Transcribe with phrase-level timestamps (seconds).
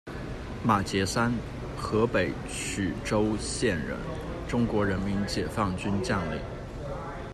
[0.63, 1.31] 马杰三，
[1.77, 3.95] 河北曲周县人，
[4.47, 6.41] 中国人民解放军将领。